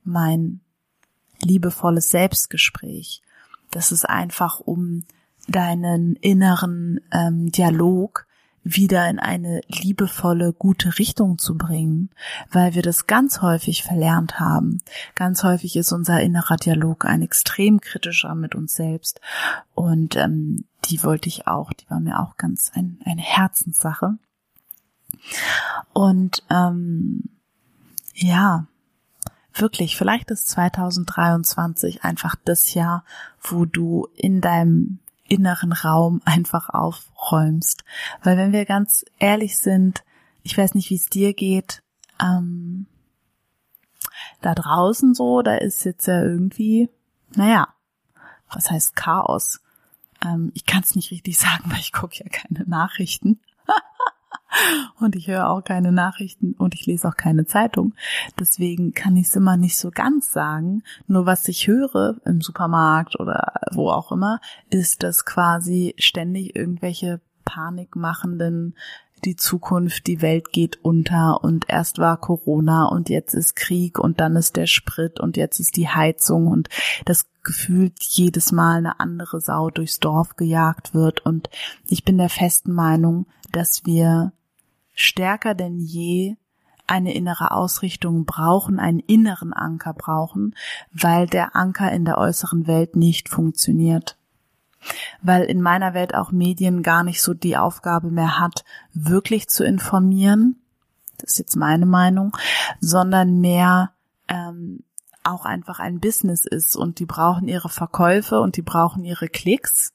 mein 0.06 0.60
liebevolles 1.42 2.10
Selbstgespräch. 2.10 3.22
Das 3.70 3.92
ist 3.92 4.08
einfach 4.08 4.60
um 4.60 5.04
deinen 5.48 6.16
inneren 6.16 7.00
ähm, 7.12 7.50
Dialog 7.52 8.26
wieder 8.68 9.08
in 9.08 9.20
eine 9.20 9.60
liebevolle, 9.68 10.52
gute 10.52 10.98
Richtung 10.98 11.38
zu 11.38 11.56
bringen, 11.56 12.10
weil 12.50 12.75
wir 12.75 12.82
das 12.82 13.06
ganz 13.06 13.40
häufig 13.40 13.84
verlernt 13.84 14.40
haben. 14.40 14.82
Ganz 15.14 15.44
häufig 15.44 15.76
ist 15.76 15.92
unser 15.92 16.20
innerer 16.20 16.56
Dialog 16.56 17.04
ein 17.04 17.22
extrem 17.22 17.80
kritischer 17.80 18.34
mit 18.34 18.56
uns 18.56 18.75
selbst 18.75 19.20
und 19.75 20.16
ähm, 20.16 20.64
die 20.86 21.02
wollte 21.04 21.28
ich 21.28 21.46
auch, 21.46 21.72
die 21.72 21.88
war 21.88 22.00
mir 22.00 22.18
auch 22.18 22.36
ganz 22.36 22.72
ein, 22.75 22.98
eine 23.04 23.22
Herzenssache. 23.22 24.18
Und 25.92 26.42
ähm, 26.50 27.22
ja, 28.14 28.66
wirklich, 29.60 29.96
vielleicht 29.96 30.30
ist 30.30 30.48
2023 30.48 32.04
einfach 32.04 32.36
das 32.44 32.75
Jahr, 32.75 33.04
wo 33.40 33.64
du 33.64 34.08
in 34.14 34.40
deinem 34.40 34.98
inneren 35.28 35.72
Raum 35.72 36.22
einfach 36.25 36.68
aufräumst. 36.68 37.84
Weil 38.22 38.36
wenn 38.36 38.52
wir 38.52 38.64
ganz 38.64 39.04
ehrlich 39.18 39.58
sind, 39.58 40.04
ich 40.42 40.56
weiß 40.56 40.75
nicht, 40.75 40.90
wie 40.90 40.96
es 40.96 41.08
dir 41.08 41.34
geht, 41.34 41.82
ähm, 42.20 42.86
da 44.40 44.54
draußen 44.54 45.14
so, 45.14 45.42
da 45.42 45.56
ist 45.56 45.84
jetzt 45.84 46.06
ja 46.06 46.22
irgendwie, 46.22 46.88
naja, 47.34 47.68
was 48.52 48.70
heißt 48.70 48.94
Chaos? 48.96 49.60
Ähm, 50.25 50.52
ich 50.54 50.66
kann 50.66 50.82
es 50.82 50.94
nicht 50.94 51.10
richtig 51.10 51.38
sagen, 51.38 51.70
weil 51.70 51.80
ich 51.80 51.92
gucke 51.92 52.16
ja 52.16 52.28
keine 52.28 52.68
Nachrichten. 52.68 53.40
Und 55.00 55.16
ich 55.16 55.28
höre 55.28 55.48
auch 55.48 55.62
keine 55.62 55.92
Nachrichten 55.92 56.52
und 56.52 56.75
ich 56.75 56.86
lese 56.86 57.08
auch 57.08 57.16
keine 57.16 57.46
Zeitung. 57.46 57.94
Deswegen 58.38 58.92
kann 58.92 59.16
ich 59.16 59.26
es 59.26 59.36
immer 59.36 59.56
nicht 59.56 59.76
so 59.76 59.90
ganz 59.90 60.32
sagen. 60.32 60.82
Nur 61.06 61.26
was 61.26 61.48
ich 61.48 61.66
höre 61.66 62.16
im 62.25 62.40
Supermarkt 62.40 63.18
oder 63.18 63.52
wo 63.72 63.90
auch 63.90 64.12
immer, 64.12 64.40
ist, 64.70 65.02
dass 65.02 65.25
quasi 65.25 65.94
ständig 65.98 66.56
irgendwelche 66.56 67.20
panikmachenden 67.44 68.75
die 69.25 69.36
Zukunft, 69.36 70.06
die 70.06 70.20
Welt 70.20 70.52
geht 70.52 70.84
unter 70.84 71.42
und 71.42 71.66
erst 71.68 71.98
war 71.98 72.18
Corona 72.18 72.86
und 72.86 73.08
jetzt 73.08 73.34
ist 73.34 73.56
Krieg 73.56 73.98
und 73.98 74.20
dann 74.20 74.36
ist 74.36 74.56
der 74.56 74.66
Sprit 74.66 75.20
und 75.20 75.36
jetzt 75.36 75.58
ist 75.58 75.76
die 75.76 75.88
Heizung 75.88 76.46
und 76.46 76.68
das 77.04 77.26
gefühlt 77.42 77.94
jedes 78.02 78.52
Mal 78.52 78.78
eine 78.78 79.00
andere 79.00 79.40
Sau 79.40 79.70
durchs 79.70 80.00
Dorf 80.00 80.36
gejagt 80.36 80.94
wird 80.94 81.25
und 81.25 81.48
ich 81.88 82.04
bin 82.04 82.18
der 82.18 82.28
festen 82.28 82.72
Meinung, 82.72 83.26
dass 83.52 83.84
wir 83.84 84.32
stärker 84.97 85.55
denn 85.55 85.79
je 85.79 86.37
eine 86.88 87.15
innere 87.15 87.53
Ausrichtung 87.53 88.25
brauchen, 88.25 88.79
einen 88.79 89.00
inneren 89.00 89.53
Anker 89.53 89.93
brauchen, 89.93 90.55
weil 90.93 91.26
der 91.26 91.55
Anker 91.55 91.93
in 91.93 92.05
der 92.05 92.19
äußeren 92.19 92.67
Welt 92.67 92.97
nicht 92.97 93.29
funktioniert 93.29 94.17
weil 95.23 95.45
in 95.45 95.62
meiner 95.62 95.95
Welt 95.95 96.15
auch 96.15 96.33
Medien 96.33 96.83
gar 96.83 97.03
nicht 97.03 97.23
so 97.23 97.35
die 97.35 97.57
Aufgabe 97.57 98.11
mehr 98.11 98.38
hat, 98.38 98.65
wirklich 98.93 99.49
zu 99.49 99.65
informieren. 99.65 100.57
Das 101.19 101.33
ist 101.33 101.38
jetzt 101.38 101.57
meine 101.57 101.87
Meinung, 101.87 102.37
sondern 102.81 103.41
mehr 103.41 103.93
ähm, 104.29 104.85
auch 105.25 105.45
einfach 105.45 105.81
ein 105.81 105.99
Business 105.99 106.45
ist 106.45 106.76
und 106.76 106.99
die 106.99 107.07
brauchen 107.07 107.49
ihre 107.49 107.69
Verkäufe 107.69 108.41
und 108.41 108.57
die 108.57 108.62
brauchen 108.62 109.05
ihre 109.05 109.29
Klicks 109.29 109.93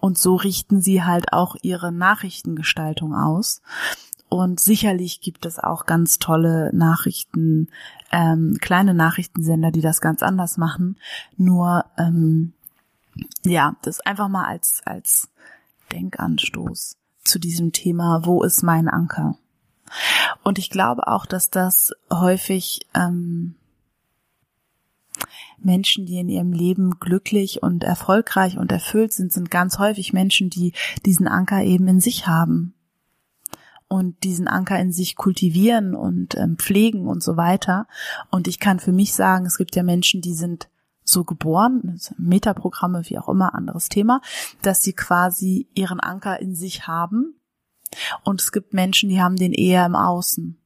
und 0.00 0.18
so 0.18 0.36
richten 0.36 0.80
sie 0.80 1.04
halt 1.04 1.32
auch 1.32 1.56
ihre 1.62 1.92
Nachrichtengestaltung 1.92 3.14
aus. 3.14 3.62
Und 4.28 4.60
sicherlich 4.60 5.20
gibt 5.20 5.46
es 5.46 5.58
auch 5.58 5.86
ganz 5.86 6.18
tolle 6.18 6.70
Nachrichten, 6.74 7.68
ähm, 8.12 8.58
kleine 8.60 8.92
Nachrichtensender, 8.92 9.70
die 9.70 9.80
das 9.80 10.00
ganz 10.00 10.22
anders 10.22 10.58
machen. 10.58 10.98
Nur 11.36 11.86
ähm, 11.96 12.52
ja, 13.44 13.76
das 13.82 14.00
einfach 14.00 14.28
mal 14.28 14.44
als, 14.44 14.82
als 14.84 15.30
Denkanstoß 15.92 16.96
zu 17.24 17.38
diesem 17.38 17.72
Thema, 17.72 18.22
wo 18.24 18.42
ist 18.42 18.62
mein 18.62 18.88
Anker? 18.88 19.36
Und 20.42 20.58
ich 20.58 20.68
glaube 20.68 21.06
auch, 21.06 21.24
dass 21.24 21.48
das 21.48 21.92
häufig 22.12 22.86
ähm, 22.94 23.54
Menschen, 25.56 26.04
die 26.04 26.18
in 26.18 26.28
ihrem 26.28 26.52
Leben 26.52 27.00
glücklich 27.00 27.62
und 27.62 27.82
erfolgreich 27.82 28.58
und 28.58 28.70
erfüllt 28.70 29.14
sind, 29.14 29.32
sind 29.32 29.50
ganz 29.50 29.78
häufig 29.78 30.12
Menschen, 30.12 30.50
die 30.50 30.74
diesen 31.06 31.26
Anker 31.26 31.62
eben 31.62 31.88
in 31.88 32.00
sich 32.00 32.26
haben 32.26 32.74
und 33.88 34.22
diesen 34.22 34.48
Anker 34.48 34.78
in 34.78 34.92
sich 34.92 35.16
kultivieren 35.16 35.94
und 35.94 36.36
ähm, 36.36 36.56
pflegen 36.56 37.08
und 37.08 37.22
so 37.22 37.36
weiter. 37.36 37.88
Und 38.30 38.46
ich 38.46 38.60
kann 38.60 38.80
für 38.80 38.92
mich 38.92 39.14
sagen, 39.14 39.46
es 39.46 39.56
gibt 39.56 39.74
ja 39.76 39.82
Menschen, 39.82 40.20
die 40.20 40.34
sind 40.34 40.68
so 41.04 41.24
geboren, 41.24 41.98
Metaprogramme, 42.18 43.02
wie 43.06 43.18
auch 43.18 43.28
immer, 43.28 43.54
anderes 43.54 43.88
Thema, 43.88 44.20
dass 44.60 44.82
sie 44.82 44.92
quasi 44.92 45.68
ihren 45.74 46.00
Anker 46.00 46.38
in 46.40 46.54
sich 46.54 46.86
haben. 46.86 47.34
Und 48.24 48.42
es 48.42 48.52
gibt 48.52 48.74
Menschen, 48.74 49.08
die 49.08 49.22
haben 49.22 49.36
den 49.36 49.54
eher 49.54 49.86
im 49.86 49.96
Außen. 49.96 50.58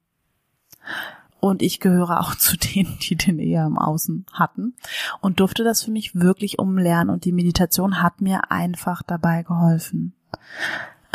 Und 1.39 1.63
ich 1.63 1.79
gehöre 1.79 2.21
auch 2.21 2.35
zu 2.37 2.57
denen, 2.57 2.99
die 3.01 3.15
den 3.15 3.39
eher 3.39 3.67
im 3.67 3.79
Außen 3.79 4.27
hatten 4.33 4.75
und 5.21 5.39
durfte 5.39 5.63
das 5.63 5.85
für 5.85 5.93
mich 5.93 6.17
wirklich 6.17 6.59
umlernen. 6.59 7.11
Und 7.11 7.25
die 7.25 7.33
Meditation 7.33 8.03
hat 8.03 8.21
mir 8.21 8.51
einfach 8.51 9.03
dabei 9.03 9.45
geholfen. 9.45 10.15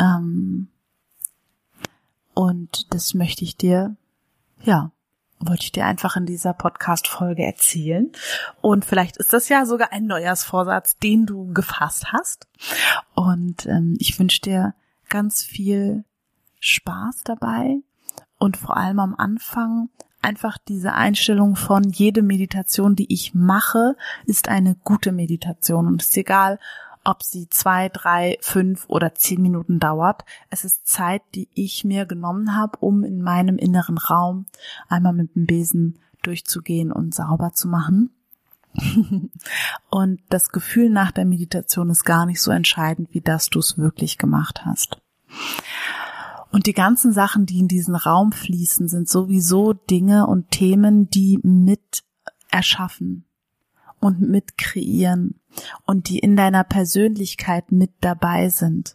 Ähm 0.00 0.68
und 2.38 2.94
das 2.94 3.14
möchte 3.14 3.42
ich 3.42 3.56
dir, 3.56 3.96
ja, 4.62 4.92
wollte 5.40 5.64
ich 5.64 5.72
dir 5.72 5.86
einfach 5.86 6.14
in 6.14 6.24
dieser 6.24 6.52
Podcast-Folge 6.52 7.42
erzählen. 7.42 8.12
Und 8.60 8.84
vielleicht 8.84 9.16
ist 9.16 9.32
das 9.32 9.48
ja 9.48 9.66
sogar 9.66 9.90
ein 9.90 10.06
Neujahrsvorsatz, 10.06 10.98
den 10.98 11.26
du 11.26 11.52
gefasst 11.52 12.12
hast. 12.12 12.46
Und 13.16 13.66
ähm, 13.66 13.96
ich 13.98 14.16
wünsche 14.20 14.40
dir 14.40 14.74
ganz 15.08 15.42
viel 15.42 16.04
Spaß 16.60 17.22
dabei 17.24 17.78
und 18.38 18.56
vor 18.56 18.76
allem 18.76 19.00
am 19.00 19.16
Anfang 19.16 19.88
einfach 20.22 20.58
diese 20.58 20.92
Einstellung 20.92 21.56
von 21.56 21.90
jede 21.90 22.22
Meditation, 22.22 22.94
die 22.94 23.12
ich 23.12 23.34
mache, 23.34 23.96
ist 24.26 24.48
eine 24.48 24.76
gute 24.84 25.10
Meditation. 25.10 25.88
Und 25.88 26.02
es 26.02 26.10
ist 26.10 26.16
egal, 26.18 26.60
ob 27.08 27.22
sie 27.22 27.48
zwei, 27.48 27.88
drei, 27.88 28.36
fünf 28.42 28.84
oder 28.86 29.14
zehn 29.14 29.40
Minuten 29.40 29.78
dauert. 29.78 30.26
Es 30.50 30.64
ist 30.64 30.86
Zeit, 30.86 31.22
die 31.34 31.48
ich 31.54 31.82
mir 31.82 32.04
genommen 32.04 32.54
habe, 32.54 32.76
um 32.80 33.02
in 33.02 33.22
meinem 33.22 33.56
inneren 33.56 33.96
Raum 33.96 34.44
einmal 34.88 35.14
mit 35.14 35.34
dem 35.34 35.46
Besen 35.46 35.98
durchzugehen 36.22 36.92
und 36.92 37.14
sauber 37.14 37.52
zu 37.54 37.66
machen. 37.66 38.10
und 39.88 40.20
das 40.28 40.50
Gefühl 40.50 40.90
nach 40.90 41.10
der 41.10 41.24
Meditation 41.24 41.88
ist 41.88 42.04
gar 42.04 42.26
nicht 42.26 42.42
so 42.42 42.50
entscheidend, 42.50 43.08
wie 43.12 43.22
dass 43.22 43.48
du 43.48 43.60
es 43.60 43.78
wirklich 43.78 44.18
gemacht 44.18 44.66
hast. 44.66 45.00
Und 46.52 46.66
die 46.66 46.74
ganzen 46.74 47.14
Sachen, 47.14 47.46
die 47.46 47.58
in 47.58 47.68
diesen 47.68 47.94
Raum 47.94 48.32
fließen, 48.32 48.86
sind 48.86 49.08
sowieso 49.08 49.72
Dinge 49.72 50.26
und 50.26 50.50
Themen, 50.50 51.08
die 51.08 51.38
mit 51.42 52.02
erschaffen 52.50 53.24
und 54.00 54.20
mit 54.20 54.58
kreieren 54.58 55.40
und 55.84 56.08
die 56.08 56.18
in 56.18 56.36
deiner 56.36 56.64
Persönlichkeit 56.64 57.72
mit 57.72 57.92
dabei 58.00 58.48
sind. 58.48 58.94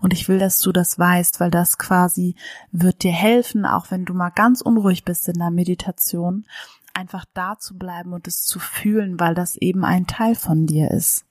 Und 0.00 0.12
ich 0.14 0.28
will, 0.28 0.38
dass 0.38 0.60
du 0.60 0.72
das 0.72 0.98
weißt, 0.98 1.40
weil 1.40 1.50
das 1.50 1.76
quasi 1.76 2.36
wird 2.72 3.02
dir 3.02 3.12
helfen, 3.12 3.66
auch 3.66 3.90
wenn 3.90 4.04
du 4.04 4.14
mal 4.14 4.30
ganz 4.30 4.62
unruhig 4.62 5.04
bist 5.04 5.28
in 5.28 5.38
der 5.38 5.50
Meditation, 5.50 6.46
einfach 6.94 7.26
da 7.34 7.58
zu 7.58 7.76
bleiben 7.76 8.12
und 8.12 8.26
es 8.26 8.44
zu 8.44 8.58
fühlen, 8.58 9.20
weil 9.20 9.34
das 9.34 9.56
eben 9.56 9.84
ein 9.84 10.06
Teil 10.06 10.34
von 10.34 10.66
dir 10.66 10.90
ist. 10.90 11.26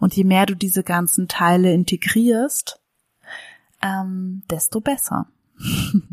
Und 0.00 0.14
je 0.14 0.24
mehr 0.24 0.46
du 0.46 0.54
diese 0.54 0.82
ganzen 0.82 1.28
Teile 1.28 1.72
integrierst, 1.72 2.80
ähm, 3.82 4.42
desto 4.50 4.80
besser. 4.80 5.28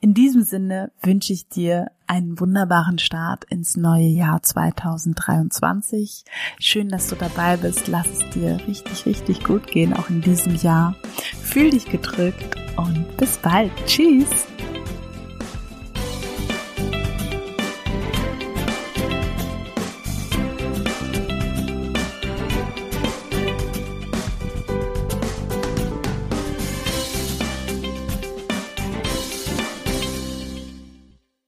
In 0.00 0.14
diesem 0.14 0.42
Sinne 0.42 0.92
wünsche 1.02 1.32
ich 1.32 1.48
dir 1.48 1.90
einen 2.10 2.40
wunderbaren 2.40 2.98
Start 2.98 3.44
ins 3.44 3.76
neue 3.76 4.08
Jahr 4.08 4.42
2023. 4.42 6.24
Schön, 6.58 6.88
dass 6.88 7.06
du 7.06 7.14
dabei 7.14 7.56
bist. 7.56 7.86
Lass 7.86 8.08
es 8.08 8.30
dir 8.30 8.58
richtig, 8.66 9.06
richtig 9.06 9.44
gut 9.44 9.68
gehen, 9.68 9.92
auch 9.92 10.10
in 10.10 10.20
diesem 10.20 10.56
Jahr. 10.56 10.96
Fühl 11.40 11.70
dich 11.70 11.86
gedrückt 11.86 12.56
und 12.76 13.16
bis 13.16 13.38
bald. 13.38 13.70
Tschüss. 13.86 14.49